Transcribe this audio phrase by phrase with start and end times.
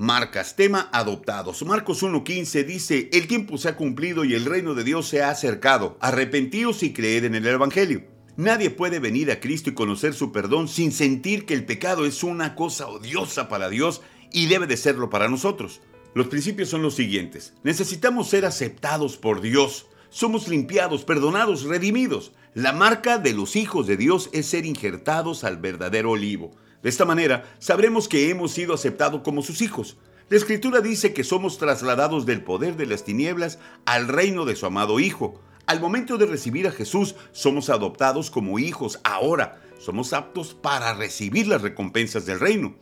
[0.00, 1.62] Marcas, tema adoptados.
[1.62, 5.28] Marcos 1.15 dice, el tiempo se ha cumplido y el reino de Dios se ha
[5.28, 5.98] acercado.
[6.00, 8.04] Arrepentíos y creed en el Evangelio.
[8.34, 12.24] Nadie puede venir a Cristo y conocer su perdón sin sentir que el pecado es
[12.24, 14.00] una cosa odiosa para Dios
[14.32, 15.82] y debe de serlo para nosotros.
[16.14, 17.52] Los principios son los siguientes.
[17.62, 19.84] Necesitamos ser aceptados por Dios.
[20.08, 22.32] Somos limpiados, perdonados, redimidos.
[22.54, 26.52] La marca de los hijos de Dios es ser injertados al verdadero olivo.
[26.82, 29.98] De esta manera, sabremos que hemos sido aceptados como sus hijos.
[30.30, 34.64] La Escritura dice que somos trasladados del poder de las tinieblas al reino de su
[34.64, 35.40] amado Hijo.
[35.66, 39.00] Al momento de recibir a Jesús, somos adoptados como hijos.
[39.04, 42.76] Ahora, somos aptos para recibir las recompensas del reino.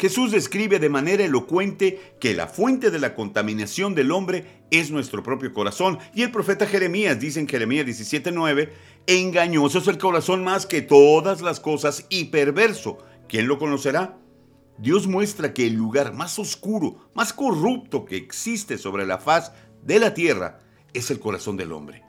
[0.00, 5.22] Jesús describe de manera elocuente que la fuente de la contaminación del hombre es nuestro
[5.22, 5.98] propio corazón.
[6.14, 8.72] Y el profeta Jeremías dice en Jeremías 17:9,
[9.06, 12.98] engañoso es el corazón más que todas las cosas y perverso.
[13.30, 14.18] ¿Quién lo conocerá?
[14.76, 19.52] Dios muestra que el lugar más oscuro, más corrupto que existe sobre la faz
[19.84, 20.58] de la tierra
[20.94, 22.02] es el corazón del hombre.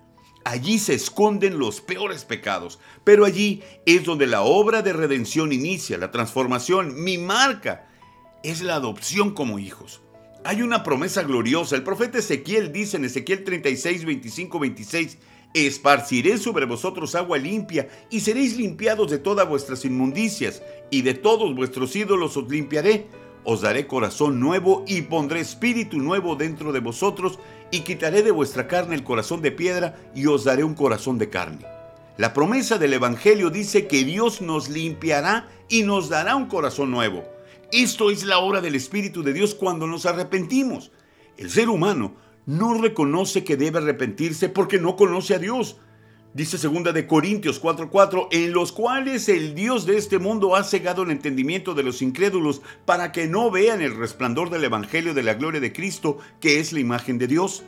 [0.46, 6.00] Allí se esconden los peores pecados, pero allí es donde la obra de redención inicia,
[6.00, 7.88] la transformación, mi marca,
[8.42, 10.02] es la adopción como hijos.
[10.44, 11.76] Hay una promesa gloriosa.
[11.76, 15.18] El profeta Ezequiel dice en Ezequiel 36, 25, 26,
[15.54, 21.54] Esparciré sobre vosotros agua limpia, y seréis limpiados de todas vuestras inmundicias, y de todos
[21.56, 23.08] vuestros ídolos os limpiaré.
[23.44, 28.68] Os daré corazón nuevo y pondré espíritu nuevo dentro de vosotros, y quitaré de vuestra
[28.68, 31.66] carne el corazón de piedra, y os daré un corazón de carne.
[32.18, 37.24] La promesa del Evangelio dice que Dios nos limpiará y nos dará un corazón nuevo.
[37.72, 40.92] Esto es la obra del Espíritu de Dios cuando nos arrepentimos.
[41.38, 42.14] El ser humano
[42.46, 45.78] no reconoce que debe arrepentirse porque no conoce a Dios.
[46.34, 51.04] Dice segunda de Corintios 4:4, en los cuales el Dios de este mundo ha cegado
[51.04, 55.34] el entendimiento de los incrédulos para que no vean el resplandor del evangelio de la
[55.34, 57.64] gloria de Cristo, que es la imagen de Dios.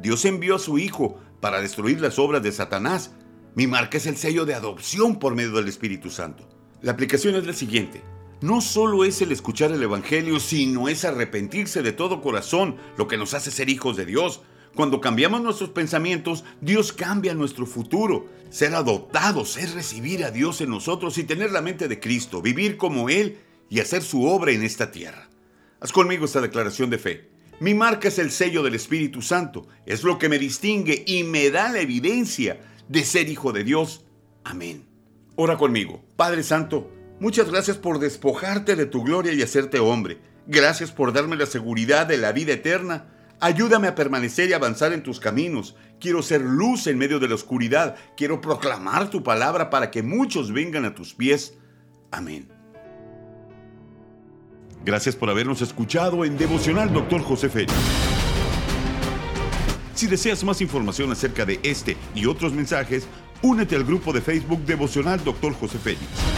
[0.00, 3.12] Dios envió a su hijo para destruir las obras de Satanás.
[3.54, 6.48] Mi marca es el sello de adopción por medio del Espíritu Santo.
[6.80, 8.02] La aplicación es la siguiente
[8.40, 13.16] no solo es el escuchar el Evangelio, sino es arrepentirse de todo corazón, lo que
[13.16, 14.42] nos hace ser hijos de Dios.
[14.76, 18.26] Cuando cambiamos nuestros pensamientos, Dios cambia nuestro futuro.
[18.50, 22.76] Ser adoptados es recibir a Dios en nosotros y tener la mente de Cristo, vivir
[22.76, 23.38] como Él
[23.68, 25.28] y hacer su obra en esta tierra.
[25.80, 27.30] Haz conmigo esta declaración de fe.
[27.58, 31.50] Mi marca es el sello del Espíritu Santo, es lo que me distingue y me
[31.50, 34.04] da la evidencia de ser hijo de Dios.
[34.44, 34.86] Amén.
[35.34, 36.04] Ora conmigo.
[36.14, 36.88] Padre Santo,
[37.20, 40.18] Muchas gracias por despojarte de tu gloria y hacerte hombre.
[40.46, 43.06] Gracias por darme la seguridad de la vida eterna.
[43.40, 45.76] Ayúdame a permanecer y avanzar en tus caminos.
[46.00, 47.96] Quiero ser luz en medio de la oscuridad.
[48.16, 51.54] Quiero proclamar tu palabra para que muchos vengan a tus pies.
[52.10, 52.48] Amén.
[54.84, 57.20] Gracias por habernos escuchado en Devocional Dr.
[57.22, 57.74] José Félix.
[59.94, 63.08] Si deseas más información acerca de este y otros mensajes,
[63.42, 65.52] únete al grupo de Facebook Devocional Dr.
[65.54, 66.37] José Félix.